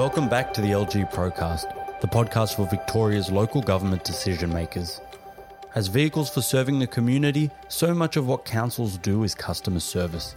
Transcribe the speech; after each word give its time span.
Welcome 0.00 0.30
back 0.30 0.54
to 0.54 0.62
the 0.62 0.68
LG 0.68 1.12
Procast, 1.12 2.00
the 2.00 2.06
podcast 2.06 2.56
for 2.56 2.66
Victoria's 2.66 3.30
local 3.30 3.60
government 3.60 4.02
decision 4.02 4.50
makers. 4.50 4.98
As 5.74 5.88
vehicles 5.88 6.30
for 6.30 6.40
serving 6.40 6.78
the 6.78 6.86
community, 6.86 7.50
so 7.68 7.92
much 7.92 8.16
of 8.16 8.26
what 8.26 8.46
councils 8.46 8.96
do 8.96 9.24
is 9.24 9.34
customer 9.34 9.78
service. 9.78 10.36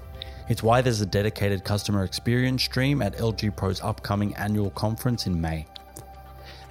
It's 0.50 0.62
why 0.62 0.82
there's 0.82 1.00
a 1.00 1.06
dedicated 1.06 1.64
customer 1.64 2.04
experience 2.04 2.62
stream 2.62 3.02
at 3.02 3.16
LG 3.16 3.56
Pro's 3.56 3.80
upcoming 3.80 4.36
annual 4.36 4.72
conference 4.72 5.28
in 5.28 5.40
May. 5.40 5.66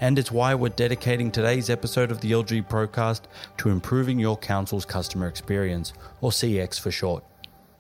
And 0.03 0.19
it's 0.19 0.31
why 0.31 0.55
we're 0.55 0.69
dedicating 0.69 1.31
today's 1.31 1.71
episode 1.71 2.11
of 2.11 2.21
the 2.21 2.33
LG 2.33 2.69
Procast 2.69 3.23
to 3.57 3.71
improving 3.71 4.19
your 4.19 4.37
council's 4.37 4.85
customer 4.85 5.29
experience, 5.29 5.95
or 6.21 6.31
CX 6.31 6.79
for 6.79 6.91
short. 6.91 7.25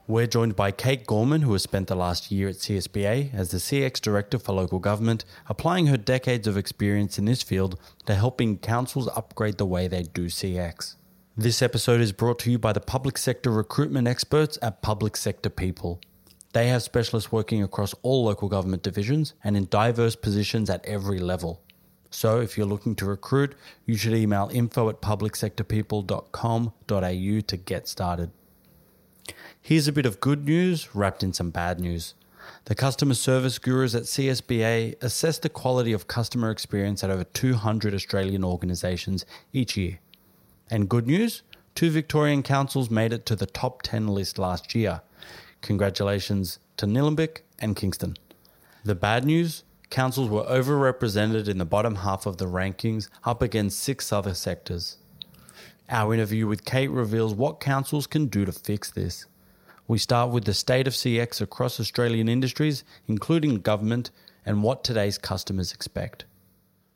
We're 0.09 0.27
joined 0.27 0.56
by 0.56 0.73
Kate 0.73 1.06
Gorman, 1.06 1.42
who 1.42 1.52
has 1.52 1.62
spent 1.62 1.87
the 1.87 1.95
last 1.95 2.33
year 2.33 2.48
at 2.48 2.56
CSBA 2.56 3.33
as 3.33 3.52
the 3.52 3.59
CX 3.59 4.01
Director 4.01 4.37
for 4.37 4.52
Local 4.52 4.80
Government, 4.80 5.25
applying 5.48 5.87
her 5.87 5.97
decades 5.97 6.48
of 6.48 6.56
experience 6.56 7.20
in 7.20 7.27
this 7.27 7.41
field 7.41 7.78
to 8.06 8.16
helping 8.16 8.59
councils 8.59 9.09
upgrade 9.15 9.59
the 9.59 9.65
way 9.65 9.87
they 9.87 10.02
do 10.02 10.27
CX. 10.27 10.97
This 11.37 11.62
episode 11.62 12.01
is 12.01 12.11
brought 12.11 12.41
to 12.41 12.51
you 12.51 12.59
by 12.59 12.73
the 12.73 12.80
public 12.80 13.16
sector 13.16 13.52
recruitment 13.52 14.09
experts 14.09 14.59
at 14.61 14.83
Public 14.83 15.16
Sector 15.16 15.51
People. 15.51 16.01
They 16.53 16.66
have 16.66 16.83
specialists 16.83 17.30
working 17.30 17.62
across 17.62 17.95
all 18.03 18.25
local 18.25 18.48
government 18.48 18.83
divisions 18.83 19.34
and 19.45 19.56
in 19.56 19.66
diverse 19.66 20.16
positions 20.16 20.69
at 20.69 20.84
every 20.84 21.20
level. 21.20 21.62
So 22.11 22.41
if 22.41 22.59
you're 22.59 22.66
looking 22.66 22.97
to 22.97 23.06
recruit, 23.06 23.55
you 23.87 23.97
should 23.97 24.14
email 24.14 24.50
info 24.53 24.89
at 24.89 25.00
publicsectorpeople.com.au 25.00 27.41
to 27.41 27.56
get 27.56 27.87
started. 27.87 28.33
Here's 29.61 29.89
a 29.89 29.93
bit 29.93 30.07
of 30.07 30.21
good 30.21 30.45
news 30.45 30.95
wrapped 30.95 31.23
in 31.23 31.33
some 31.33 31.51
bad 31.51 31.78
news. 31.78 32.15
The 32.65 32.75
customer 32.75 33.15
service 33.15 33.59
gurus 33.59 33.95
at 33.95 34.05
CSBA 34.05 35.03
assess 35.03 35.39
the 35.39 35.48
quality 35.48 35.92
of 35.92 36.09
customer 36.09 36.51
experience 36.51 37.05
at 37.05 37.11
over 37.11 37.25
200 37.25 37.95
Australian 37.95 38.45
organisations 38.45 39.25
each 39.53 39.77
year. 39.77 40.00
And 40.70 40.89
good 40.89 41.06
news 41.06 41.43
two 41.75 41.91
Victorian 41.91 42.43
councils 42.43 42.91
made 42.91 43.12
it 43.12 43.25
to 43.27 43.37
the 43.37 43.47
top 43.47 43.83
10 43.83 44.09
list 44.09 44.39
last 44.39 44.75
year. 44.75 45.00
Congratulations 45.61 46.59
to 46.77 46.87
Nillumbik 46.87 47.39
and 47.59 47.77
Kingston. 47.77 48.17
The 48.84 48.95
bad 48.95 49.25
news 49.25 49.65
councils 49.91 50.28
were 50.28 50.45
overrepresented 50.45 51.48
in 51.48 51.59
the 51.59 51.65
bottom 51.65 51.97
half 51.97 52.27
of 52.27 52.39
the 52.39 52.47
rankings, 52.47 53.09
up 53.25 53.43
against 53.43 53.78
six 53.78 54.12
other 54.12 54.34
sectors. 54.34 54.97
Our 55.88 56.14
interview 56.14 56.47
with 56.47 56.64
Kate 56.64 56.91
reveals 56.91 57.34
what 57.34 57.61
councils 57.61 58.06
can 58.06 58.27
do 58.27 58.44
to 58.44 58.52
fix 58.52 58.91
this. 58.91 59.27
We 59.88 59.98
start 59.98 60.30
with 60.30 60.44
the 60.44 60.55
state 60.55 60.86
of 60.86 60.94
CX 60.94 61.41
across 61.41 61.80
Australian 61.80 62.28
industries, 62.28 62.84
including 63.08 63.56
government, 63.56 64.10
and 64.47 64.62
what 64.62 64.84
today's 64.84 65.19
customers 65.19 65.72
expect. 65.72 66.25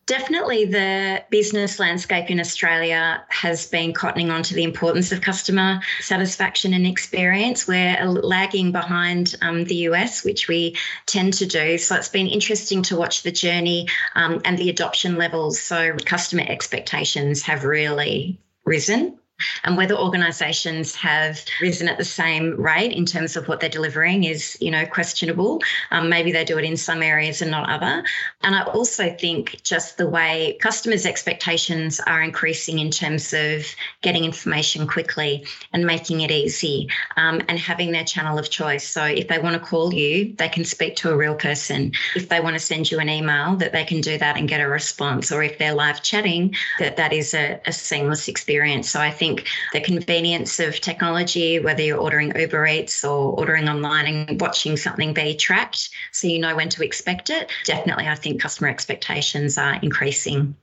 Definitely, 0.06 0.66
the 0.66 1.24
business 1.30 1.80
landscape 1.80 2.30
in 2.30 2.38
Australia 2.38 3.24
has 3.28 3.66
been 3.66 3.92
cottoning 3.92 4.32
on 4.32 4.44
to 4.44 4.54
the 4.54 4.62
importance 4.62 5.10
of 5.10 5.20
customer 5.20 5.80
satisfaction 6.00 6.72
and 6.72 6.86
experience. 6.86 7.66
We're 7.66 8.04
lagging 8.04 8.70
behind 8.70 9.34
um, 9.42 9.64
the 9.64 9.74
US, 9.88 10.24
which 10.24 10.46
we 10.46 10.76
tend 11.06 11.32
to 11.34 11.46
do. 11.46 11.76
So 11.76 11.96
it's 11.96 12.08
been 12.08 12.28
interesting 12.28 12.82
to 12.82 12.96
watch 12.96 13.24
the 13.24 13.32
journey 13.32 13.88
um, 14.14 14.40
and 14.44 14.56
the 14.56 14.70
adoption 14.70 15.16
levels. 15.16 15.60
So 15.60 15.96
customer 16.04 16.44
expectations 16.46 17.42
have 17.42 17.64
really 17.64 18.38
risen 18.66 19.18
and 19.64 19.76
whether 19.76 19.94
organisations 19.94 20.94
have 20.94 21.40
risen 21.60 21.88
at 21.88 21.98
the 21.98 22.04
same 22.04 22.58
rate 22.60 22.92
in 22.92 23.04
terms 23.04 23.36
of 23.36 23.48
what 23.48 23.60
they're 23.60 23.68
delivering 23.68 24.24
is, 24.24 24.56
you 24.60 24.70
know, 24.70 24.86
questionable. 24.86 25.60
Um, 25.90 26.08
maybe 26.08 26.32
they 26.32 26.44
do 26.44 26.58
it 26.58 26.64
in 26.64 26.76
some 26.76 27.02
areas 27.02 27.42
and 27.42 27.50
not 27.50 27.68
other. 27.68 28.04
And 28.42 28.54
I 28.54 28.62
also 28.62 29.14
think 29.18 29.62
just 29.62 29.98
the 29.98 30.08
way 30.08 30.56
customers' 30.60 31.06
expectations 31.06 32.00
are 32.00 32.22
increasing 32.22 32.78
in 32.78 32.90
terms 32.90 33.32
of 33.32 33.66
getting 34.02 34.24
information 34.24 34.86
quickly 34.86 35.44
and 35.72 35.84
making 35.84 36.20
it 36.20 36.30
easy 36.30 36.88
um, 37.16 37.42
and 37.48 37.58
having 37.58 37.92
their 37.92 38.04
channel 38.04 38.38
of 38.38 38.50
choice. 38.50 38.88
So 38.88 39.04
if 39.04 39.28
they 39.28 39.38
want 39.38 39.60
to 39.60 39.68
call 39.68 39.92
you, 39.92 40.34
they 40.38 40.48
can 40.48 40.64
speak 40.64 40.96
to 40.96 41.10
a 41.10 41.16
real 41.16 41.34
person. 41.34 41.92
If 42.14 42.28
they 42.28 42.40
want 42.40 42.54
to 42.54 42.60
send 42.60 42.90
you 42.90 42.98
an 43.00 43.08
email, 43.08 43.56
that 43.56 43.72
they 43.72 43.84
can 43.84 44.00
do 44.00 44.16
that 44.18 44.36
and 44.36 44.48
get 44.48 44.60
a 44.60 44.68
response. 44.68 45.32
Or 45.32 45.42
if 45.42 45.58
they're 45.58 45.74
live 45.74 46.02
chatting, 46.02 46.54
that 46.78 46.96
that 46.96 47.12
is 47.12 47.34
a, 47.34 47.60
a 47.66 47.72
seamless 47.72 48.28
experience. 48.28 48.88
So 48.88 49.00
I 49.00 49.10
think 49.10 49.25
think 49.26 49.46
the 49.72 49.80
convenience 49.80 50.60
of 50.60 50.80
technology, 50.80 51.58
whether 51.58 51.82
you're 51.82 51.98
ordering 51.98 52.32
Uber 52.38 52.66
Eats 52.66 53.04
or 53.04 53.32
ordering 53.38 53.68
online 53.68 54.06
and 54.06 54.40
watching 54.40 54.76
something 54.76 55.12
be 55.12 55.34
tracked 55.34 55.90
so 56.12 56.28
you 56.28 56.38
know 56.38 56.54
when 56.54 56.68
to 56.70 56.84
expect 56.84 57.30
it, 57.30 57.50
definitely 57.64 58.06
I 58.06 58.14
think 58.14 58.40
customer 58.40 58.68
expectations 58.68 59.58
are 59.58 59.78
increasing. 59.82 60.54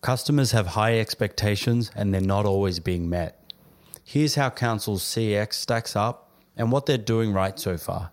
Customers 0.00 0.52
have 0.52 0.68
high 0.68 0.98
expectations 0.98 1.90
and 1.94 2.12
they're 2.12 2.20
not 2.20 2.46
always 2.46 2.80
being 2.80 3.08
met. 3.08 3.38
Here's 4.04 4.34
how 4.34 4.50
Council's 4.50 5.04
CX 5.04 5.54
stacks 5.54 5.94
up 5.94 6.30
and 6.56 6.72
what 6.72 6.86
they're 6.86 6.98
doing 6.98 7.32
right 7.32 7.58
so 7.58 7.76
far. 7.76 8.10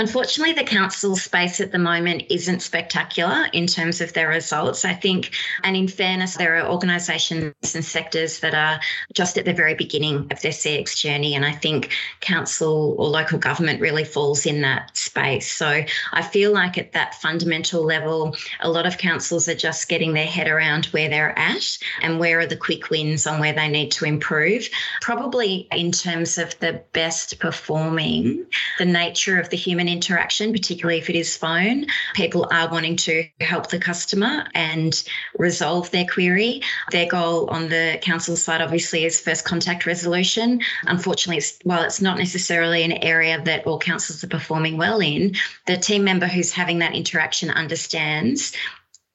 Unfortunately, 0.00 0.54
the 0.54 0.64
council 0.64 1.14
space 1.14 1.60
at 1.60 1.72
the 1.72 1.78
moment 1.78 2.22
isn't 2.30 2.62
spectacular 2.62 3.48
in 3.52 3.66
terms 3.66 4.00
of 4.00 4.14
their 4.14 4.28
results. 4.28 4.86
I 4.86 4.94
think, 4.94 5.32
and 5.62 5.76
in 5.76 5.88
fairness, 5.88 6.38
there 6.38 6.56
are 6.56 6.70
organisations 6.70 7.74
and 7.74 7.84
sectors 7.84 8.40
that 8.40 8.54
are 8.54 8.80
just 9.12 9.36
at 9.36 9.44
the 9.44 9.52
very 9.52 9.74
beginning 9.74 10.26
of 10.30 10.40
their 10.40 10.52
CX 10.52 10.96
journey. 10.96 11.34
And 11.34 11.44
I 11.44 11.52
think 11.52 11.92
council 12.20 12.94
or 12.96 13.08
local 13.08 13.38
government 13.38 13.82
really 13.82 14.04
falls 14.04 14.46
in 14.46 14.62
that 14.62 14.96
space. 14.96 15.52
So 15.52 15.84
I 16.14 16.22
feel 16.22 16.50
like 16.50 16.78
at 16.78 16.92
that 16.92 17.16
fundamental 17.16 17.84
level, 17.84 18.34
a 18.60 18.70
lot 18.70 18.86
of 18.86 18.96
councils 18.96 19.50
are 19.50 19.54
just 19.54 19.90
getting 19.90 20.14
their 20.14 20.24
head 20.24 20.48
around 20.48 20.86
where 20.86 21.10
they're 21.10 21.38
at 21.38 21.76
and 22.00 22.18
where 22.18 22.40
are 22.40 22.46
the 22.46 22.56
quick 22.56 22.88
wins 22.88 23.26
on 23.26 23.38
where 23.38 23.52
they 23.52 23.68
need 23.68 23.90
to 23.92 24.06
improve. 24.06 24.66
Probably 25.02 25.68
in 25.72 25.92
terms 25.92 26.38
of 26.38 26.58
the 26.60 26.82
best 26.94 27.38
performing, 27.38 28.46
the 28.78 28.86
nature 28.86 29.38
of 29.38 29.50
the 29.50 29.58
human 29.58 29.89
interaction, 29.92 30.52
particularly 30.52 30.98
if 30.98 31.10
it 31.10 31.16
is 31.16 31.36
phone. 31.36 31.86
People 32.14 32.48
are 32.50 32.70
wanting 32.70 32.96
to 32.96 33.24
help 33.40 33.68
the 33.68 33.78
customer 33.78 34.46
and 34.54 35.02
resolve 35.38 35.90
their 35.90 36.06
query. 36.06 36.62
Their 36.90 37.06
goal 37.06 37.48
on 37.50 37.68
the 37.68 37.98
council 38.02 38.36
side, 38.36 38.60
obviously, 38.60 39.04
is 39.04 39.20
first 39.20 39.44
contact 39.44 39.86
resolution. 39.86 40.60
Unfortunately, 40.86 41.38
it's, 41.38 41.58
while 41.64 41.82
it's 41.82 42.00
not 42.00 42.18
necessarily 42.18 42.82
an 42.82 42.92
area 42.92 43.40
that 43.42 43.66
all 43.66 43.78
councils 43.78 44.22
are 44.24 44.28
performing 44.28 44.76
well 44.76 45.00
in, 45.00 45.34
the 45.66 45.76
team 45.76 46.04
member 46.04 46.26
who's 46.26 46.52
having 46.52 46.78
that 46.78 46.94
interaction 46.94 47.50
understands 47.50 48.52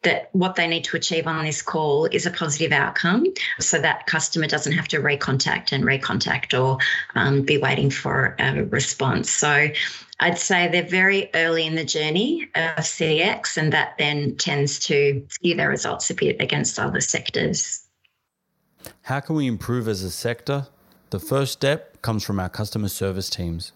that 0.05 0.29
what 0.31 0.55
they 0.55 0.65
need 0.67 0.83
to 0.85 0.97
achieve 0.97 1.27
on 1.27 1.43
this 1.43 1.61
call 1.61 2.05
is 2.05 2.25
a 2.25 2.31
positive 2.31 2.71
outcome 2.71 3.25
so 3.59 3.79
that 3.79 4.07
customer 4.07 4.47
doesn't 4.47 4.71
have 4.71 4.87
to 4.87 4.99
recontact 4.99 5.71
and 5.71 5.83
recontact 5.83 6.57
or 6.57 6.77
um, 7.15 7.41
be 7.41 7.57
waiting 7.57 7.89
for 7.89 8.35
a 8.39 8.63
response. 8.63 9.29
So 9.29 9.69
I'd 10.21 10.37
say 10.37 10.69
they're 10.69 10.83
very 10.83 11.29
early 11.33 11.65
in 11.65 11.75
the 11.75 11.83
journey 11.83 12.43
of 12.55 12.77
CX, 12.77 13.57
and 13.57 13.73
that 13.73 13.95
then 13.97 14.35
tends 14.37 14.79
to 14.87 15.25
skew 15.29 15.55
their 15.55 15.69
results 15.69 16.09
a 16.09 16.13
bit 16.13 16.39
against 16.39 16.79
other 16.79 17.01
sectors. 17.01 17.85
How 19.01 19.19
can 19.19 19.35
we 19.35 19.47
improve 19.47 19.87
as 19.87 20.03
a 20.03 20.11
sector? 20.11 20.67
The 21.09 21.19
first 21.19 21.51
step 21.53 22.01
comes 22.01 22.23
from 22.23 22.39
our 22.39 22.49
customer 22.49 22.87
service 22.87 23.29
teams. 23.29 23.73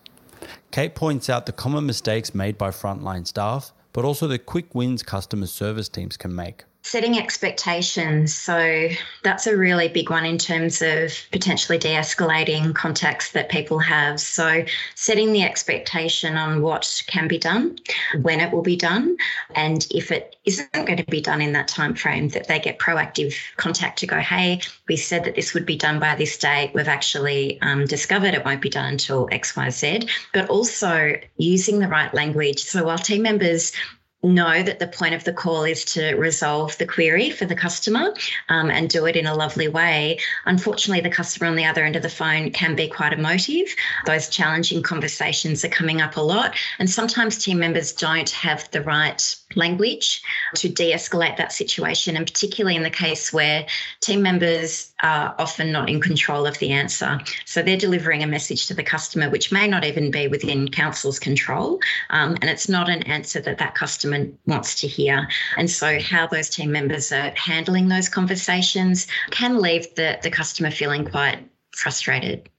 Kate 0.71 0.95
points 0.95 1.29
out 1.29 1.45
the 1.45 1.51
common 1.51 1.85
mistakes 1.85 2.33
made 2.33 2.57
by 2.57 2.69
frontline 2.69 3.27
staff, 3.27 3.73
but 3.99 4.05
also 4.05 4.27
the 4.27 4.39
quick 4.39 4.73
wins 4.73 5.03
customer 5.03 5.45
service 5.45 5.89
teams 5.89 6.15
can 6.15 6.33
make 6.33 6.63
setting 6.81 7.17
expectations. 7.17 8.33
So 8.33 8.87
that's 9.23 9.47
a 9.47 9.55
really 9.55 9.89
big 9.89 10.09
one 10.09 10.25
in 10.25 10.37
terms 10.37 10.81
of 10.81 11.13
potentially 11.31 11.77
de 11.77 11.89
escalating 11.89 12.73
contacts 12.73 13.31
that 13.33 13.49
people 13.49 13.79
have. 13.79 14.19
So 14.19 14.63
setting 14.95 15.33
the 15.33 15.43
expectation 15.43 16.37
on 16.37 16.61
what 16.61 17.03
can 17.07 17.27
be 17.27 17.37
done, 17.37 17.77
when 18.21 18.39
it 18.39 18.51
will 18.51 18.61
be 18.61 18.77
done, 18.77 19.17
and 19.55 19.85
if 19.91 20.11
it 20.11 20.37
isn't 20.45 20.71
going 20.73 20.97
to 20.97 21.03
be 21.05 21.21
done 21.21 21.41
in 21.41 21.53
that 21.53 21.67
time 21.67 21.95
frame, 21.95 22.29
that 22.29 22.47
they 22.47 22.59
get 22.59 22.79
proactive 22.79 23.35
contact 23.57 23.99
to 23.99 24.07
go, 24.07 24.17
hey, 24.17 24.61
we 24.87 24.95
said 24.95 25.25
that 25.25 25.35
this 25.35 25.53
would 25.53 25.65
be 25.65 25.75
done 25.75 25.99
by 25.99 26.15
this 26.15 26.37
date. 26.37 26.71
We've 26.73 26.87
actually 26.87 27.61
um, 27.61 27.85
discovered 27.85 28.33
it 28.33 28.45
won't 28.45 28.61
be 28.61 28.69
done 28.69 28.85
until 28.85 29.27
XYZ, 29.27 30.09
but 30.33 30.49
also 30.49 31.13
using 31.37 31.79
the 31.79 31.87
right 31.87 32.13
language. 32.13 32.63
So 32.63 32.85
while 32.85 32.97
team 32.97 33.21
members 33.21 33.73
know 34.21 34.61
that 34.61 34.79
the 34.79 34.87
point 34.87 35.15
of 35.15 35.23
the 35.23 35.31
call 35.31 35.63
is 35.63 35.85
to 35.85 36.13
resolve 36.15 36.77
the 36.77 36.85
query 36.85 37.29
for 37.29 37.45
the 37.45 37.55
customer 37.55 38.13
um, 38.49 38.69
and 38.69 38.89
do 38.89 39.05
it 39.05 39.15
in 39.15 39.25
a 39.25 39.33
lovely 39.33 39.67
way. 39.67 40.19
Unfortunately, 40.45 41.01
the 41.01 41.15
customer 41.15 41.47
on 41.47 41.55
the 41.55 41.65
other 41.65 41.85
end 41.85 41.95
of 41.95 42.01
the 42.01 42.09
phone 42.09 42.51
can 42.51 42.75
be 42.75 42.87
quite 42.87 43.13
emotive. 43.13 43.67
Those 44.05 44.27
challenging 44.27 44.83
conversations 44.83 45.63
are 45.63 45.69
coming 45.69 46.01
up 46.01 46.17
a 46.17 46.21
lot. 46.21 46.55
And 46.79 46.89
sometimes 46.89 47.37
team 47.37 47.59
members 47.59 47.93
don't 47.93 48.29
have 48.31 48.69
the 48.71 48.81
right 48.81 49.35
language 49.55 50.21
to 50.55 50.67
de 50.67 50.91
escalate 50.91 51.37
that 51.37 51.53
situation. 51.53 52.17
And 52.17 52.27
particularly 52.27 52.75
in 52.75 52.83
the 52.83 52.89
case 52.89 53.31
where 53.31 53.65
team 54.01 54.21
members 54.21 54.91
are 55.01 55.33
often 55.39 55.71
not 55.71 55.89
in 55.89 56.01
control 56.01 56.45
of 56.45 56.59
the 56.59 56.71
answer. 56.71 57.19
So 57.45 57.61
they're 57.61 57.77
delivering 57.77 58.21
a 58.21 58.27
message 58.27 58.67
to 58.67 58.73
the 58.73 58.83
customer, 58.83 59.29
which 59.29 59.51
may 59.51 59.65
not 59.65 59.85
even 59.85 60.11
be 60.11 60.27
within 60.27 60.69
council's 60.69 61.19
control. 61.19 61.79
Um, 62.09 62.37
and 62.41 62.49
it's 62.49 62.67
not 62.67 62.89
an 62.89 63.03
answer 63.03 63.39
that 63.41 63.59
that 63.59 63.75
customer 63.75 64.08
wants 64.45 64.79
to 64.81 64.87
hear. 64.87 65.27
And 65.57 65.69
so, 65.69 65.99
how 65.99 66.27
those 66.27 66.49
team 66.49 66.71
members 66.71 67.11
are 67.11 67.31
handling 67.35 67.87
those 67.87 68.09
conversations 68.09 69.07
can 69.31 69.61
leave 69.61 69.93
the, 69.95 70.19
the 70.23 70.31
customer 70.31 70.71
feeling 70.71 71.05
quite 71.05 71.39
frustrated. 71.71 72.49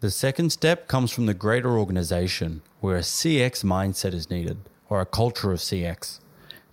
The 0.00 0.10
second 0.10 0.50
step 0.50 0.88
comes 0.88 1.10
from 1.10 1.26
the 1.26 1.34
greater 1.34 1.78
organization, 1.78 2.62
where 2.80 2.96
a 2.96 3.00
CX 3.00 3.64
mindset 3.64 4.12
is 4.12 4.28
needed, 4.28 4.58
or 4.88 5.00
a 5.00 5.06
culture 5.06 5.52
of 5.52 5.60
CX. 5.60 6.20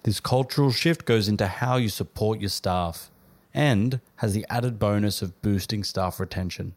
This 0.03 0.19
cultural 0.19 0.71
shift 0.71 1.05
goes 1.05 1.27
into 1.27 1.47
how 1.47 1.77
you 1.77 1.89
support 1.89 2.39
your 2.39 2.49
staff 2.49 3.11
and 3.53 4.01
has 4.17 4.33
the 4.33 4.45
added 4.49 4.79
bonus 4.79 5.21
of 5.21 5.41
boosting 5.41 5.83
staff 5.83 6.19
retention. 6.19 6.73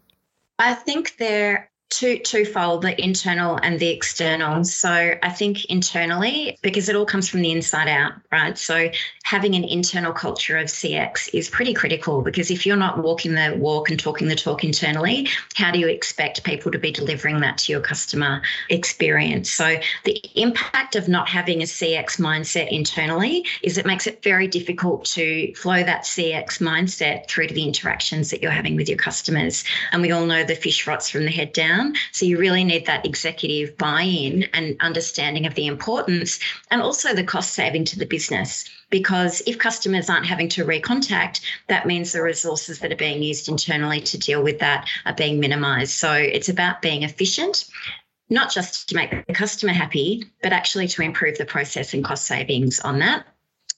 I 0.58 0.74
think 0.74 1.16
there 1.16 1.70
two 1.94 2.18
twofold 2.18 2.82
the 2.82 3.00
internal 3.02 3.56
and 3.62 3.78
the 3.78 3.88
external. 3.88 4.64
So 4.64 4.90
i 5.22 5.30
think 5.30 5.64
internally 5.66 6.58
because 6.62 6.88
it 6.88 6.96
all 6.96 7.06
comes 7.06 7.28
from 7.28 7.42
the 7.42 7.52
inside 7.52 7.88
out 7.88 8.12
right? 8.32 8.58
So 8.58 8.90
having 9.22 9.54
an 9.54 9.64
internal 9.64 10.12
culture 10.12 10.58
of 10.58 10.66
cx 10.66 11.30
is 11.32 11.48
pretty 11.48 11.72
critical 11.72 12.22
because 12.22 12.50
if 12.50 12.66
you're 12.66 12.76
not 12.76 13.02
walking 13.02 13.34
the 13.34 13.54
walk 13.56 13.90
and 13.90 13.98
talking 13.98 14.28
the 14.28 14.34
talk 14.34 14.64
internally 14.64 15.28
how 15.54 15.70
do 15.70 15.78
you 15.78 15.88
expect 15.88 16.42
people 16.42 16.72
to 16.72 16.78
be 16.78 16.90
delivering 16.90 17.40
that 17.40 17.58
to 17.58 17.72
your 17.72 17.80
customer 17.80 18.42
experience? 18.70 19.50
So 19.50 19.76
the 20.04 20.20
impact 20.34 20.96
of 20.96 21.08
not 21.08 21.28
having 21.28 21.62
a 21.62 21.66
cx 21.66 22.18
mindset 22.18 22.70
internally 22.70 23.46
is 23.62 23.78
it 23.78 23.86
makes 23.86 24.06
it 24.06 24.22
very 24.22 24.48
difficult 24.48 25.04
to 25.06 25.54
flow 25.54 25.82
that 25.82 26.02
cx 26.02 26.60
mindset 26.60 27.28
through 27.28 27.48
to 27.48 27.54
the 27.54 27.64
interactions 27.64 28.30
that 28.30 28.42
you're 28.42 28.50
having 28.50 28.74
with 28.76 28.88
your 28.88 28.98
customers. 28.98 29.64
And 29.92 30.02
we 30.02 30.10
all 30.10 30.26
know 30.26 30.42
the 30.42 30.56
fish 30.56 30.86
rots 30.86 31.08
from 31.08 31.24
the 31.24 31.30
head 31.30 31.52
down 31.52 31.83
down. 31.84 31.94
So 32.12 32.26
you 32.26 32.38
really 32.38 32.64
need 32.64 32.86
that 32.86 33.06
executive 33.06 33.76
buy 33.76 34.02
in 34.02 34.44
and 34.52 34.76
understanding 34.80 35.46
of 35.46 35.54
the 35.54 35.66
importance 35.66 36.38
and 36.70 36.80
also 36.82 37.14
the 37.14 37.24
cost 37.24 37.52
saving 37.52 37.84
to 37.86 37.98
the 37.98 38.06
business. 38.06 38.68
Because 38.90 39.42
if 39.46 39.58
customers 39.58 40.08
aren't 40.08 40.26
having 40.26 40.48
to 40.50 40.64
recontact, 40.64 41.40
that 41.68 41.86
means 41.86 42.12
the 42.12 42.22
resources 42.22 42.78
that 42.80 42.92
are 42.92 42.96
being 42.96 43.22
used 43.22 43.48
internally 43.48 44.00
to 44.02 44.18
deal 44.18 44.42
with 44.42 44.58
that 44.60 44.88
are 45.06 45.14
being 45.14 45.40
minimized. 45.40 45.92
So 45.92 46.12
it's 46.12 46.48
about 46.48 46.82
being 46.82 47.02
efficient 47.02 47.66
not 48.30 48.50
just 48.50 48.88
to 48.88 48.96
make 48.96 49.10
the 49.26 49.34
customer 49.34 49.72
happy, 49.72 50.24
but 50.42 50.50
actually 50.50 50.88
to 50.88 51.02
improve 51.02 51.36
the 51.36 51.44
process 51.44 51.92
and 51.92 52.02
cost 52.02 52.26
savings 52.26 52.80
on 52.80 52.98
that. 52.98 53.26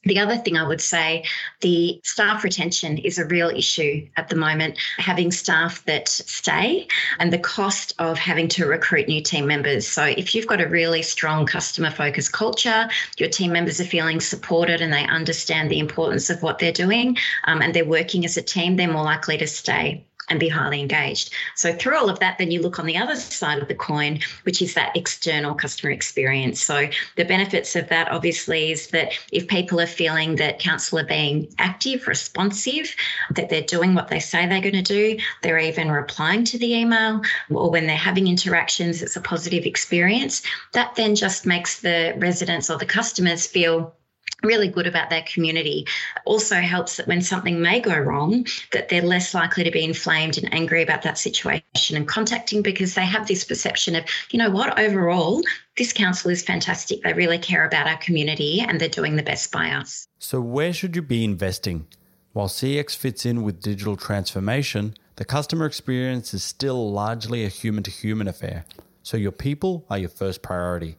The 0.06 0.20
other 0.20 0.37
thing 0.37 0.56
I 0.56 0.67
would 0.67 0.81
say, 0.81 1.25
the 1.62 2.00
staff 2.05 2.44
retention 2.44 2.99
is 2.99 3.19
a 3.19 3.25
real 3.26 3.49
issue 3.50 4.06
at 4.17 4.29
the 4.29 4.37
moment. 4.37 4.79
Having 4.99 5.32
staff 5.32 5.85
that 5.87 6.08
stay 6.08 6.87
and 7.19 7.32
the 7.32 7.38
cost 7.38 7.93
of 7.99 8.17
having 8.17 8.47
to 8.50 8.67
recruit 8.67 9.08
new 9.08 9.20
team 9.20 9.49
members. 9.49 9.87
So, 9.87 10.05
if 10.05 10.32
you've 10.32 10.47
got 10.47 10.61
a 10.61 10.69
really 10.69 11.03
strong 11.03 11.44
customer 11.44 11.91
focused 11.91 12.32
culture, 12.32 12.88
your 13.19 13.29
team 13.29 13.53
members 13.53 13.81
are 13.81 13.85
feeling 13.85 14.20
supported 14.20 14.81
and 14.81 14.93
they 14.93 15.05
understand 15.06 15.70
the 15.70 15.81
importance 15.81 16.31
of 16.31 16.41
what 16.41 16.61
they're 16.61 16.70
doing 16.70 17.17
um, 17.44 17.61
and 17.61 17.75
they're 17.75 17.85
working 17.85 18.25
as 18.25 18.37
a 18.37 18.43
team, 18.43 18.76
they're 18.76 18.93
more 18.93 19.05
likely 19.05 19.37
to 19.38 19.47
stay 19.49 20.05
and 20.28 20.40
be 20.40 20.49
highly 20.49 20.81
engaged. 20.81 21.32
So, 21.55 21.73
through 21.73 21.96
all 21.96 22.08
of 22.08 22.19
that, 22.20 22.38
then 22.38 22.50
you 22.50 22.61
look 22.61 22.78
on 22.78 22.87
the 22.87 22.96
other 22.96 23.17
side 23.17 23.61
of 23.61 23.69
the 23.69 23.75
coin, 23.75 24.20
which 24.43 24.61
is 24.62 24.75
that 24.75 24.96
external 24.96 25.55
customer 25.55 25.90
experience. 25.90 26.62
So, 26.62 26.88
the 27.17 27.25
benefits 27.25 27.76
of 27.76 27.88
that 27.88 28.11
obviously 28.11 28.73
is 28.73 28.88
that 28.88 29.12
if 29.32 29.46
people 29.46 29.81
are 29.81 29.87
feeling 29.87 30.37
that 30.37 30.58
council 30.58 30.99
are 30.99 31.05
being 31.05 31.52
active, 31.58 32.06
responsive, 32.06 32.94
that 33.34 33.49
they're 33.49 33.62
doing 33.62 33.94
what 33.94 34.08
they 34.08 34.20
say 34.20 34.46
they're 34.46 34.61
going 34.61 34.75
to 34.75 34.82
do, 34.82 35.19
they're 35.43 35.58
even 35.58 35.90
replying 35.90 36.44
to 36.44 36.58
the 36.58 36.75
email, 36.75 37.22
or 37.50 37.70
when 37.70 37.87
they're 37.87 37.96
having 37.96 38.26
interactions, 38.26 39.02
it's 39.02 39.17
a 39.17 39.20
positive 39.20 39.64
experience, 39.64 40.43
that 40.72 40.94
then 40.96 41.14
just 41.14 41.46
makes 41.46 41.81
the 41.81 42.14
residents 42.19 42.70
or 42.70 42.79
the 42.79 42.87
customers 42.87 43.46
feel 43.46 43.94
really 44.43 44.69
good 44.69 44.87
about 44.87 45.11
their 45.11 45.23
community. 45.23 45.87
Also 46.25 46.56
helps 46.56 46.96
that 46.96 47.06
when 47.06 47.20
something 47.20 47.61
may 47.61 47.81
go 47.81 47.96
wrong 47.99 48.46
that 48.73 48.88
they're 48.88 49.02
less 49.02 49.34
likely 49.34 49.64
to 49.64 49.70
be 49.70 49.84
inflamed 49.84 50.38
and 50.38 50.52
angry 50.55 50.82
about 50.82 51.02
that 51.02 51.19
situation 51.19 51.96
and 51.96 52.06
contacting 52.06 52.62
because 52.62 52.94
they 52.94 53.05
have 53.05 53.26
this 53.26 53.44
perception 53.44 53.96
of 53.96 54.05
you 54.31 54.38
know 54.38 54.50
what 54.50 54.78
overall 54.78 55.43
this 55.76 55.93
council 55.93 56.31
is 56.31 56.43
fantastic. 56.43 57.02
They 57.02 57.12
really 57.12 57.38
care 57.38 57.67
about 57.67 57.87
our 57.87 57.99
community 57.99 58.61
and 58.61 58.81
they're 58.81 58.88
doing 58.88 59.17
the 59.17 59.23
best 59.23 59.52
by 59.52 59.70
us. 59.70 60.06
So 60.19 60.40
where 60.40 60.72
should 60.72 60.96
you 60.96 61.02
be 61.02 61.25
investing? 61.25 61.87
While 62.32 62.49
cx 62.49 62.94
fits 62.94 63.25
in 63.25 63.43
with 63.43 63.61
digital 63.62 63.96
transformation 63.96 64.94
the 65.17 65.25
customer 65.25 65.64
experience 65.64 66.34
is 66.34 66.43
still 66.43 66.93
largely 66.93 67.44
a 67.44 67.49
human 67.49 67.82
to 67.84 67.90
human 67.90 68.29
affair. 68.29 68.67
So 69.02 69.17
your 69.17 69.32
people 69.32 69.87
are 69.88 69.96
your 69.96 70.11
first 70.11 70.43
priority 70.43 70.99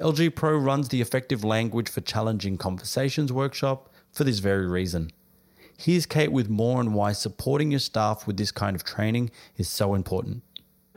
LG 0.00 0.34
Pro 0.34 0.56
runs 0.56 0.88
the 0.88 1.00
Effective 1.00 1.44
Language 1.44 1.88
for 1.88 2.00
Challenging 2.00 2.56
Conversations 2.56 3.32
workshop 3.32 3.92
for 4.12 4.24
this 4.24 4.38
very 4.38 4.66
reason. 4.66 5.10
Here's 5.78 6.06
Kate 6.06 6.32
with 6.32 6.50
more 6.50 6.78
on 6.78 6.92
why 6.92 7.12
supporting 7.12 7.70
your 7.70 7.80
staff 7.80 8.26
with 8.26 8.36
this 8.36 8.52
kind 8.52 8.76
of 8.76 8.84
training 8.84 9.30
is 9.56 9.68
so 9.68 9.94
important. 9.94 10.42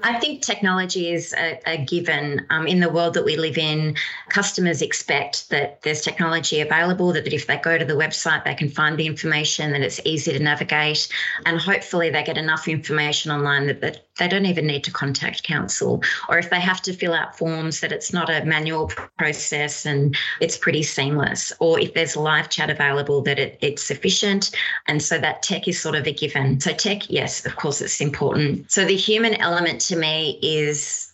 I 0.03 0.19
think 0.19 0.41
technology 0.41 1.11
is 1.11 1.33
a, 1.33 1.59
a 1.65 1.77
given. 1.77 2.45
Um, 2.49 2.67
in 2.67 2.81
the 2.81 2.89
world 2.89 3.13
that 3.13 3.23
we 3.23 3.37
live 3.37 3.57
in, 3.57 3.95
customers 4.27 4.81
expect 4.81 5.49
that 5.49 5.81
there's 5.83 6.01
technology 6.01 6.59
available, 6.59 7.13
that 7.13 7.31
if 7.31 7.47
they 7.47 7.57
go 7.57 7.77
to 7.77 7.85
the 7.85 7.93
website, 7.93 8.43
they 8.43 8.53
can 8.53 8.69
find 8.69 8.97
the 8.97 9.07
information, 9.07 9.71
that 9.71 9.81
it's 9.81 10.01
easy 10.03 10.33
to 10.33 10.39
navigate, 10.39 11.07
and 11.45 11.59
hopefully 11.59 12.09
they 12.09 12.23
get 12.23 12.37
enough 12.37 12.67
information 12.67 13.31
online 13.31 13.67
that, 13.67 13.79
that 13.79 14.05
they 14.19 14.27
don't 14.27 14.45
even 14.45 14.67
need 14.67 14.83
to 14.83 14.91
contact 14.91 15.43
council. 15.43 16.03
Or 16.29 16.37
if 16.37 16.49
they 16.49 16.59
have 16.59 16.81
to 16.83 16.93
fill 16.93 17.13
out 17.13 17.37
forms, 17.37 17.79
that 17.79 17.91
it's 17.91 18.13
not 18.13 18.29
a 18.29 18.45
manual 18.45 18.87
process 19.17 19.85
and 19.85 20.15
it's 20.39 20.57
pretty 20.57 20.83
seamless. 20.83 21.51
Or 21.59 21.79
if 21.79 21.93
there's 21.93 22.15
live 22.15 22.49
chat 22.49 22.69
available, 22.69 23.21
that 23.23 23.39
it, 23.39 23.57
it's 23.61 23.83
sufficient. 23.83 24.51
And 24.87 25.01
so 25.01 25.17
that 25.19 25.41
tech 25.41 25.67
is 25.67 25.81
sort 25.81 25.95
of 25.95 26.05
a 26.05 26.13
given. 26.13 26.59
So, 26.59 26.73
tech, 26.73 27.09
yes, 27.09 27.45
of 27.45 27.55
course, 27.55 27.81
it's 27.81 28.01
important. 28.01 28.71
So, 28.71 28.85
the 28.85 28.95
human 28.95 29.35
element 29.35 29.81
to 29.81 29.95
me 29.95 30.39
is 30.41 31.13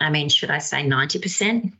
I 0.00 0.08
mean, 0.08 0.30
should 0.30 0.50
I 0.50 0.58
say 0.58 0.82
90%? 0.82 1.72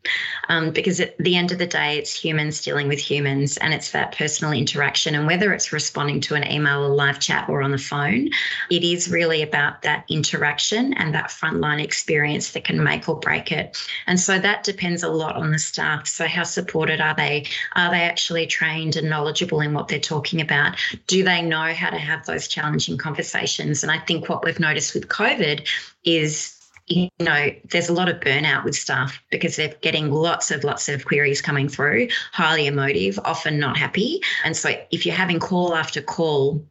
Um, 0.50 0.72
because 0.72 1.00
at 1.00 1.16
the 1.18 1.36
end 1.36 1.52
of 1.52 1.58
the 1.58 1.66
day, 1.66 1.96
it's 1.96 2.14
humans 2.14 2.62
dealing 2.62 2.86
with 2.86 2.98
humans 2.98 3.56
and 3.56 3.72
it's 3.72 3.92
that 3.92 4.16
personal 4.16 4.52
interaction. 4.52 5.14
And 5.14 5.26
whether 5.26 5.54
it's 5.54 5.72
responding 5.72 6.20
to 6.22 6.34
an 6.34 6.46
email 6.50 6.84
or 6.84 6.88
live 6.88 7.18
chat 7.18 7.48
or 7.48 7.62
on 7.62 7.70
the 7.70 7.78
phone, 7.78 8.28
it 8.70 8.84
is 8.84 9.10
really 9.10 9.40
about 9.40 9.82
that 9.82 10.04
interaction 10.10 10.92
and 10.94 11.14
that 11.14 11.30
frontline 11.30 11.82
experience 11.82 12.50
that 12.52 12.64
can 12.64 12.82
make 12.84 13.08
or 13.08 13.18
break 13.18 13.52
it. 13.52 13.78
And 14.06 14.20
so 14.20 14.38
that 14.38 14.64
depends 14.64 15.02
a 15.02 15.08
lot 15.08 15.36
on 15.36 15.50
the 15.50 15.58
staff. 15.58 16.06
So, 16.06 16.26
how 16.26 16.42
supported 16.42 17.00
are 17.00 17.14
they? 17.14 17.46
Are 17.74 17.90
they 17.90 18.02
actually 18.02 18.46
trained 18.46 18.96
and 18.96 19.08
knowledgeable 19.08 19.62
in 19.62 19.72
what 19.72 19.88
they're 19.88 19.98
talking 19.98 20.42
about? 20.42 20.76
Do 21.06 21.24
they 21.24 21.40
know 21.40 21.72
how 21.72 21.88
to 21.88 21.98
have 21.98 22.26
those 22.26 22.48
challenging 22.48 22.98
conversations? 22.98 23.82
And 23.82 23.90
I 23.90 23.98
think 23.98 24.28
what 24.28 24.44
we've 24.44 24.60
noticed 24.60 24.94
with 24.94 25.08
COVID 25.08 25.66
is 26.04 26.59
you 26.90 27.08
know, 27.20 27.50
there's 27.70 27.88
a 27.88 27.92
lot 27.92 28.08
of 28.08 28.20
burnout 28.20 28.64
with 28.64 28.74
staff 28.74 29.20
because 29.30 29.56
they're 29.56 29.74
getting 29.80 30.10
lots 30.10 30.50
of 30.50 30.64
lots 30.64 30.88
of 30.88 31.04
queries 31.04 31.40
coming 31.40 31.68
through, 31.68 32.08
highly 32.32 32.66
emotive, 32.66 33.18
often 33.24 33.58
not 33.58 33.76
happy. 33.76 34.20
And 34.44 34.56
so 34.56 34.70
if 34.90 35.06
you're 35.06 35.14
having 35.14 35.38
call 35.38 35.74
after 35.74 36.02
call 36.02 36.64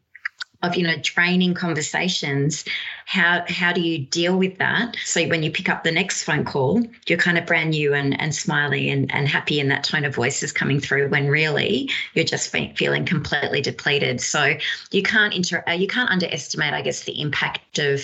of 0.61 0.75
you 0.75 0.83
know 0.83 0.95
draining 1.01 1.53
conversations 1.53 2.65
how 3.05 3.43
how 3.47 3.71
do 3.71 3.79
you 3.79 3.97
deal 3.97 4.37
with 4.37 4.57
that 4.57 4.95
so 5.05 5.25
when 5.27 5.41
you 5.41 5.49
pick 5.49 5.69
up 5.69 5.83
the 5.83 5.91
next 5.91 6.23
phone 6.23 6.43
call 6.43 6.83
you're 7.07 7.17
kind 7.17 7.37
of 7.37 7.45
brand 7.45 7.69
new 7.69 7.93
and, 7.93 8.19
and 8.19 8.35
smiley 8.35 8.89
and, 8.89 9.09
and 9.13 9.27
happy 9.27 9.59
and 9.59 9.71
that 9.71 9.85
tone 9.85 10.03
of 10.03 10.13
voice 10.13 10.43
is 10.43 10.51
coming 10.51 10.79
through 10.79 11.07
when 11.07 11.27
really 11.27 11.89
you're 12.13 12.25
just 12.25 12.49
feeling 12.49 13.05
completely 13.05 13.61
depleted 13.61 14.19
so 14.19 14.53
you 14.91 15.01
can't 15.01 15.33
inter 15.33 15.63
uh, 15.67 15.71
you 15.71 15.87
can't 15.87 16.09
underestimate 16.09 16.73
i 16.73 16.81
guess 16.81 17.05
the 17.05 17.21
impact 17.21 17.79
of 17.79 18.01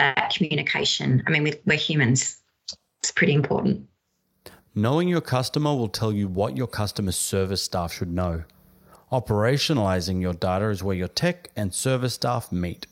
that 0.00 0.32
communication 0.34 1.22
i 1.26 1.30
mean 1.30 1.54
we're 1.66 1.76
humans 1.76 2.38
it's 3.00 3.12
pretty 3.12 3.34
important 3.34 3.86
knowing 4.74 5.08
your 5.08 5.20
customer 5.20 5.70
will 5.70 5.88
tell 5.88 6.12
you 6.12 6.26
what 6.28 6.56
your 6.56 6.66
customer 6.66 7.12
service 7.12 7.62
staff 7.62 7.92
should 7.92 8.12
know 8.12 8.44
Operationalizing 9.12 10.20
your 10.20 10.34
data 10.34 10.68
is 10.68 10.84
where 10.84 10.94
your 10.94 11.08
tech 11.08 11.50
and 11.56 11.74
service 11.74 12.14
staff 12.14 12.52
meet. 12.52 12.86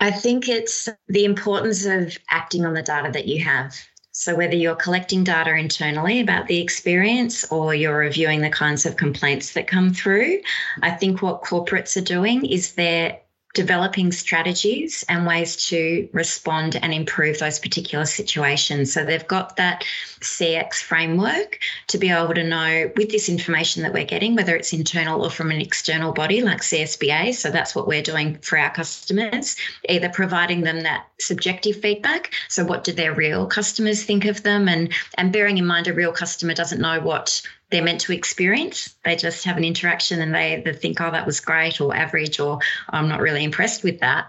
I 0.00 0.10
think 0.10 0.48
it's 0.48 0.88
the 1.08 1.24
importance 1.24 1.86
of 1.86 2.18
acting 2.30 2.66
on 2.66 2.74
the 2.74 2.82
data 2.82 3.10
that 3.12 3.28
you 3.28 3.42
have. 3.44 3.76
So, 4.10 4.34
whether 4.34 4.56
you're 4.56 4.74
collecting 4.74 5.24
data 5.24 5.54
internally 5.54 6.20
about 6.20 6.48
the 6.48 6.60
experience 6.60 7.44
or 7.52 7.74
you're 7.74 7.98
reviewing 7.98 8.40
the 8.40 8.50
kinds 8.50 8.86
of 8.86 8.96
complaints 8.96 9.52
that 9.52 9.68
come 9.68 9.92
through, 9.92 10.40
I 10.82 10.90
think 10.90 11.22
what 11.22 11.42
corporates 11.42 11.96
are 11.96 12.04
doing 12.04 12.44
is 12.44 12.72
they're 12.72 13.18
developing 13.56 14.12
strategies 14.12 15.02
and 15.08 15.26
ways 15.26 15.56
to 15.56 16.06
respond 16.12 16.76
and 16.76 16.92
improve 16.92 17.38
those 17.38 17.58
particular 17.58 18.04
situations. 18.04 18.92
So 18.92 19.02
they've 19.02 19.26
got 19.26 19.56
that 19.56 19.82
CX 20.20 20.74
framework 20.74 21.58
to 21.86 21.96
be 21.96 22.10
able 22.10 22.34
to 22.34 22.44
know 22.44 22.92
with 22.96 23.10
this 23.10 23.30
information 23.30 23.82
that 23.82 23.94
we're 23.94 24.04
getting, 24.04 24.36
whether 24.36 24.54
it's 24.54 24.74
internal 24.74 25.24
or 25.24 25.30
from 25.30 25.50
an 25.50 25.62
external 25.62 26.12
body 26.12 26.42
like 26.42 26.60
CSBA. 26.60 27.34
So 27.34 27.50
that's 27.50 27.74
what 27.74 27.88
we're 27.88 28.02
doing 28.02 28.36
for 28.42 28.58
our 28.58 28.70
customers, 28.70 29.56
either 29.88 30.10
providing 30.10 30.60
them 30.60 30.82
that 30.82 31.06
subjective 31.18 31.80
feedback. 31.80 32.34
So 32.50 32.62
what 32.62 32.84
do 32.84 32.92
their 32.92 33.14
real 33.14 33.46
customers 33.46 34.04
think 34.04 34.26
of 34.26 34.42
them? 34.42 34.68
And 34.68 34.92
and 35.16 35.32
bearing 35.32 35.56
in 35.56 35.64
mind 35.64 35.88
a 35.88 35.94
real 35.94 36.12
customer 36.12 36.52
doesn't 36.52 36.80
know 36.80 37.00
what 37.00 37.40
they're 37.70 37.82
meant 37.82 38.02
to 38.02 38.12
experience. 38.12 38.94
They 39.04 39.16
just 39.16 39.44
have 39.44 39.56
an 39.56 39.64
interaction 39.64 40.20
and 40.20 40.34
they 40.34 40.56
either 40.56 40.72
think, 40.72 41.00
oh, 41.00 41.10
that 41.10 41.26
was 41.26 41.40
great 41.40 41.80
or 41.80 41.94
average, 41.94 42.38
or 42.38 42.58
oh, 42.58 42.60
I'm 42.88 43.08
not 43.08 43.20
really 43.20 43.44
impressed 43.44 43.82
with 43.82 44.00
that. 44.00 44.26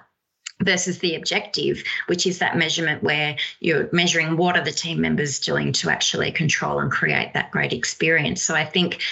Versus 0.59 0.97
the 0.97 1.13
objective, 1.13 1.83
which 2.07 2.25
is 2.25 2.39
that 2.39 2.57
measurement 2.57 3.03
where 3.03 3.35
you're 3.59 3.89
measuring 3.91 4.37
what 4.37 4.57
are 4.57 4.63
the 4.63 4.71
team 4.71 4.99
members 4.99 5.39
doing 5.39 5.71
to 5.73 5.91
actually 5.91 6.31
control 6.31 6.79
and 6.79 6.91
create 6.91 7.33
that 7.35 7.51
great 7.51 7.73
experience. 7.73 8.41
So 8.41 8.55
I 8.55 8.65
think 8.65 9.03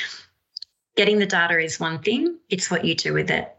getting 0.97 1.19
the 1.19 1.27
data 1.27 1.59
is 1.59 1.79
one 1.79 1.99
thing, 1.99 2.39
it's 2.49 2.71
what 2.71 2.83
you 2.83 2.95
do 2.95 3.13
with 3.13 3.29
it 3.29 3.54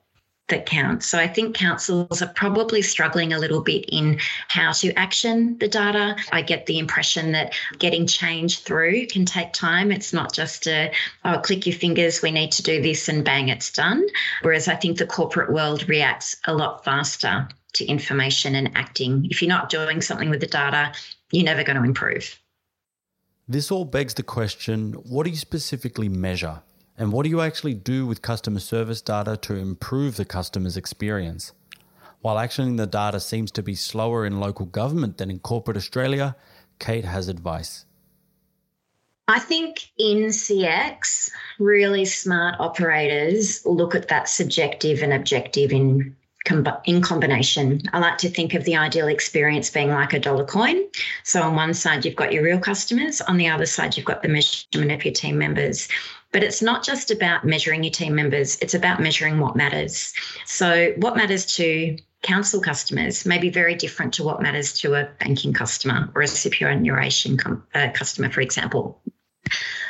that 0.49 0.67
counts. 0.67 1.07
So 1.07 1.19
I 1.19 1.27
think 1.27 1.57
councils 1.57 2.23
are 2.23 2.29
probably 2.29 2.81
struggling 2.83 3.33
a 3.33 3.39
little 3.39 3.61
bit 3.61 3.85
in 3.89 4.19
how 4.49 4.73
to 4.73 4.93
action 4.93 5.59
the 5.59 5.69
data. 5.69 6.17
I 6.31 6.43
get 6.43 6.67
the 6.67 6.79
impression 6.79 7.33
that 7.33 7.55
getting 7.79 8.07
change 8.07 8.61
through 8.61 9.07
can 9.07 9.25
take 9.25 9.53
time. 9.53 9.91
It's 9.91 10.13
not 10.13 10.33
just 10.33 10.69
a, 10.69 10.93
oh, 11.25 11.41
click 11.41 11.67
your 11.67 11.75
fingers, 11.75 12.23
we 12.23 12.31
need 12.31 12.53
to 12.53 12.63
do 12.63 12.81
this 12.81 13.09
and 13.09 13.25
bang, 13.25 13.49
it's 13.49 13.73
done. 13.73 14.07
Whereas 14.43 14.69
I 14.69 14.77
think 14.77 14.99
the 14.99 15.07
corporate 15.07 15.53
world 15.53 15.89
reacts 15.89 16.37
a 16.47 16.55
lot 16.55 16.85
faster 16.85 17.49
to 17.75 17.85
information 17.87 18.55
and 18.55 18.71
acting. 18.77 19.27
If 19.31 19.43
you're 19.43 19.49
not 19.49 19.69
doing 19.69 20.01
something 20.01 20.31
with 20.31 20.41
the 20.41 20.47
data, 20.47 20.93
you're 21.33 21.45
never 21.45 21.65
going 21.65 21.77
to 21.77 21.83
improve. 21.83 22.39
This 23.49 23.71
all 23.71 23.85
begs 23.85 24.15
the 24.15 24.23
question 24.23 24.93
what 24.93 25.25
do 25.25 25.31
you 25.31 25.37
specifically 25.37 26.09
measure? 26.09 26.63
And 26.99 27.13
what 27.13 27.25
do 27.25 27.29
you 27.31 27.41
actually 27.41 27.75
do 27.75 28.07
with 28.07 28.23
customer 28.23 28.61
service 28.61 29.03
data 29.03 29.37
to 29.39 29.55
improve 29.55 30.17
the 30.17 30.25
customer's 30.25 30.77
experience? 30.77 31.53
While 32.23 32.37
actioning 32.37 32.79
the 32.79 32.87
data 32.87 33.21
seems 33.21 33.51
to 33.53 33.63
be 33.63 33.75
slower 33.75 34.25
in 34.25 34.41
local 34.41 34.67
government 34.67 35.19
than 35.19 35.31
in 35.31 35.39
corporate 35.39 35.77
Australia, 35.77 36.37
Kate 36.79 37.05
has 37.05 37.29
advice. 37.29 37.85
I 39.29 39.41
think 39.41 39.91
in 39.99 40.29
CX, 40.29 41.31
really 41.59 42.05
smart 42.05 42.59
operators 42.61 43.65
look 43.67 43.95
at 43.95 44.09
that 44.09 44.29
subjective 44.29 45.03
and 45.03 45.13
objective 45.13 45.73
in 45.73 46.17
in 46.85 47.03
combination. 47.03 47.83
I 47.93 47.99
like 47.99 48.19
to 48.19 48.29
think 48.29 48.55
of 48.55 48.65
the 48.65 48.77
ideal 48.77 49.09
experience 49.09 49.71
being 49.71 49.91
like 49.91 50.13
a 50.13 50.19
dollar 50.19 50.45
coin. 50.45 50.85
So 51.25 51.43
on 51.43 51.57
one 51.57 51.75
side, 51.75 52.05
you've 52.05 52.17
got 52.17 52.33
your 52.33 52.43
real 52.43 52.59
customers. 52.59 53.21
On 53.23 53.37
the 53.37 53.49
other 53.49 53.67
side, 53.67 53.97
you've 53.97 54.07
got 54.07 54.23
the 54.23 54.29
measurement 54.29 54.93
of 54.93 55.05
your 55.05 55.15
team 55.15 55.39
members. 55.39 55.89
But 56.33 56.43
it's 56.43 56.63
not 56.63 56.85
just 56.85 57.11
about 57.11 57.45
measuring 57.45 57.85
your 57.85 57.93
team 57.93 58.15
members, 58.15 58.59
it's 58.61 58.75
about 58.75 59.01
measuring 59.01 59.39
what 59.39 59.57
matters. 59.57 60.13
So, 60.45 60.93
what 60.97 61.17
matters 61.17 61.47
to 61.57 61.97
council 62.23 62.61
customers 62.61 63.25
may 63.25 63.39
be 63.39 63.51
very 63.51 63.75
different 63.75 64.13
to 64.15 64.25
what 64.25 64.43
matters 64.43 64.73
to 64.81 64.95
a 64.95 65.09
banking 65.21 65.53
customer 65.53 66.11
or 66.15 66.23
a 66.23 66.27
superannuation 66.27 67.37
com- 67.37 67.63
uh, 67.75 67.89
customer, 67.95 68.31
for 68.31 68.41
example. 68.41 69.01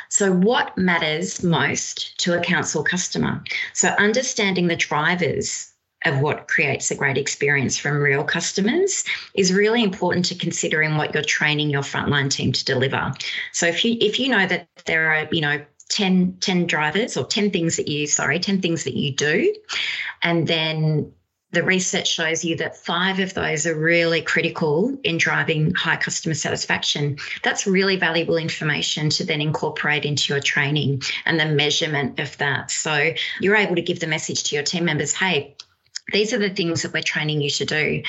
So, 0.09 0.31
what 0.31 0.77
matters 0.77 1.43
most 1.43 2.17
to 2.19 2.37
a 2.37 2.41
council 2.41 2.83
customer? 2.83 3.43
So, 3.73 3.89
understanding 3.89 4.67
the 4.67 4.75
drivers 4.75 5.73
of 6.07 6.19
what 6.19 6.47
creates 6.47 6.91
a 6.91 6.95
great 6.95 7.17
experience 7.17 7.77
from 7.77 7.97
real 7.97 8.23
customers 8.23 9.03
is 9.33 9.53
really 9.53 9.83
important 9.83 10.25
to 10.25 10.35
consider 10.35 10.81
in 10.81 10.97
what 10.97 11.13
you're 11.13 11.23
training 11.23 11.69
your 11.69 11.81
frontline 11.81 12.29
team 12.29 12.51
to 12.51 12.65
deliver. 12.65 13.13
So 13.53 13.67
if 13.67 13.83
you 13.83 13.97
if 13.99 14.19
you 14.19 14.29
know 14.29 14.45
that 14.47 14.67
there 14.85 15.13
are, 15.13 15.27
you 15.31 15.41
know, 15.41 15.63
10, 15.89 16.37
10 16.39 16.67
drivers 16.67 17.17
or 17.17 17.25
10 17.25 17.51
things 17.51 17.77
that 17.77 17.87
you, 17.87 18.07
sorry, 18.07 18.39
10 18.39 18.61
things 18.61 18.83
that 18.83 18.95
you 18.95 19.13
do. 19.13 19.53
And 20.21 20.47
then 20.47 21.13
the 21.51 21.63
research 21.63 22.07
shows 22.09 22.43
you 22.43 22.57
that 22.57 22.75
five 22.75 23.19
of 23.19 23.33
those 23.33 23.65
are 23.65 23.75
really 23.75 24.21
critical 24.21 24.97
in 25.03 25.17
driving 25.17 25.73
high 25.75 25.95
customer 25.95 26.35
satisfaction. 26.35 27.17
That's 27.41 27.65
really 27.65 27.95
valuable 27.95 28.37
information 28.37 29.09
to 29.11 29.25
then 29.25 29.39
incorporate 29.39 30.03
into 30.03 30.33
your 30.33 30.41
training 30.41 31.03
and 31.25 31.39
the 31.39 31.45
measurement 31.45 32.19
of 32.19 32.37
that. 32.37 32.69
So 32.69 33.13
you're 33.39 33.55
able 33.55 33.75
to 33.75 33.81
give 33.81 34.01
the 34.01 34.07
message 34.07 34.43
to 34.45 34.55
your 34.55 34.63
team 34.63 34.85
members 34.85 35.13
hey, 35.13 35.55
these 36.11 36.33
are 36.33 36.39
the 36.39 36.49
things 36.49 36.81
that 36.81 36.93
we're 36.93 37.01
training 37.01 37.41
you 37.41 37.49
to 37.49 37.65
do. 37.65 38.03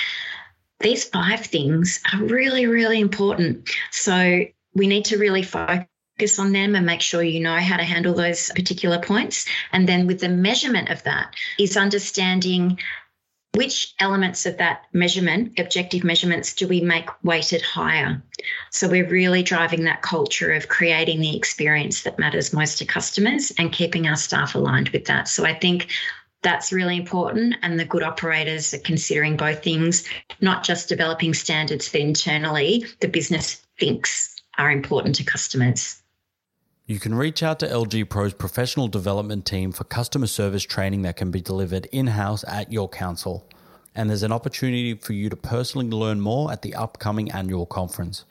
These 0.81 1.05
five 1.05 1.40
things 1.40 2.00
are 2.12 2.23
really, 2.23 2.67
really 2.67 3.00
important. 3.00 3.69
So 3.90 4.45
we 4.75 4.87
need 4.87 5.07
to 5.07 5.19
really 5.19 5.43
focus 5.43 5.87
focus 6.19 6.38
on 6.40 6.52
them 6.52 6.75
and 6.75 6.85
make 6.85 7.00
sure 7.00 7.23
you 7.23 7.38
know 7.38 7.59
how 7.59 7.76
to 7.76 7.85
handle 7.85 8.12
those 8.12 8.50
particular 8.57 8.99
points. 8.99 9.47
And 9.73 9.88
then 9.88 10.09
with 10.09 10.19
the 10.19 10.28
measurement 10.28 10.88
of 10.90 11.02
that 11.05 11.35
is 11.61 11.76
understanding 11.76 12.78
which 13.55 13.95
elements 14.00 14.45
of 14.45 14.59
that 14.59 14.83
measurement, 14.93 15.59
objective 15.59 16.05
measurements, 16.05 16.55
do 16.55 16.67
we 16.69 16.81
make 16.81 17.09
weighted 17.23 17.62
higher? 17.62 18.23
So 18.71 18.88
we're 18.88 19.09
really 19.09 19.43
driving 19.43 19.85
that 19.85 20.02
culture 20.02 20.52
of 20.52 20.69
creating 20.69 21.21
the 21.21 21.37
experience 21.37 22.02
that 22.02 22.19
matters 22.19 22.52
most 22.52 22.78
to 22.78 22.85
customers 22.85 23.52
and 23.59 23.73
keeping 23.73 24.07
our 24.07 24.17
staff 24.17 24.55
aligned 24.55 24.90
with 24.90 25.07
that. 25.07 25.28
So 25.28 25.47
I 25.47 25.55
think 25.55 25.88
that's 26.42 26.73
really 26.73 26.97
important. 26.97 27.57
And 27.62 27.78
the 27.78 27.85
good 27.85 28.02
operators 28.02 28.73
are 28.75 28.78
considering 28.78 29.37
both 29.37 29.62
things, 29.62 30.04
not 30.40 30.64
just 30.64 30.88
developing 30.88 31.35
standards 31.35 31.90
that 31.90 32.00
internally 32.00 32.85
the 33.00 33.09
business 33.09 33.66
thinks 33.78 34.37
are 34.57 34.71
important 34.71 35.14
to 35.16 35.25
customers. 35.25 36.02
You 36.87 36.99
can 36.99 37.14
reach 37.14 37.42
out 37.42 37.59
to 37.59 37.66
LG 37.68 38.09
Pro's 38.09 38.33
professional 38.33 38.88
development 38.88 39.45
team 39.45 39.73
for 39.73 39.85
customer 39.85 40.26
service 40.26 40.62
training 40.62 41.02
that 41.02 41.16
can 41.16 41.30
be 41.30 41.40
delivered 41.40 41.87
in 41.92 42.07
house 42.07 42.45
at 42.49 42.73
your 42.73 42.88
council. 42.88 43.47
And 43.95 44.09
there's 44.09 44.23
an 44.23 44.33
opportunity 44.33 44.95
for 44.95 45.12
you 45.12 45.28
to 45.28 45.37
personally 45.37 45.90
learn 45.90 46.21
more 46.21 46.50
at 46.50 46.62
the 46.62 46.75
upcoming 46.75 47.30
annual 47.30 47.66
conference. 47.66 48.25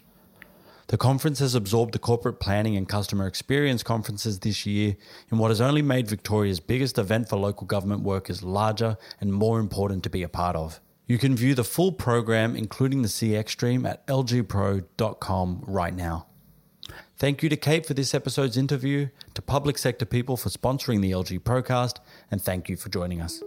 The 0.87 0.97
conference 0.97 1.39
has 1.39 1.53
absorbed 1.53 1.93
the 1.93 1.99
corporate 1.99 2.39
planning 2.39 2.77
and 2.77 2.87
customer 2.87 3.27
experience 3.27 3.83
conferences 3.83 4.39
this 4.39 4.65
year 4.65 4.95
in 5.29 5.37
what 5.37 5.51
has 5.51 5.59
only 5.59 5.81
made 5.81 6.07
Victoria's 6.07 6.61
biggest 6.61 6.97
event 6.97 7.27
for 7.27 7.35
local 7.35 7.67
government 7.67 8.03
workers 8.03 8.41
larger 8.41 8.97
and 9.19 9.33
more 9.33 9.59
important 9.59 10.03
to 10.03 10.09
be 10.09 10.23
a 10.23 10.29
part 10.29 10.55
of. 10.55 10.79
You 11.05 11.17
can 11.17 11.35
view 11.35 11.55
the 11.55 11.65
full 11.65 11.91
program, 11.91 12.55
including 12.55 13.01
the 13.01 13.09
CX 13.09 13.49
stream, 13.49 13.85
at 13.85 14.05
lgpro.com 14.07 15.63
right 15.67 15.93
now. 15.93 16.27
Thank 17.17 17.43
you 17.43 17.49
to 17.49 17.57
Kate 17.57 17.85
for 17.85 17.93
this 17.93 18.13
episode's 18.13 18.57
interview, 18.57 19.09
to 19.33 19.41
Public 19.41 19.77
Sector 19.77 20.05
People 20.05 20.37
for 20.37 20.49
sponsoring 20.49 21.01
the 21.01 21.11
LG 21.11 21.39
Procast, 21.39 21.97
and 22.31 22.41
thank 22.41 22.69
you 22.69 22.77
for 22.77 22.89
joining 22.89 23.21
us. 23.21 23.41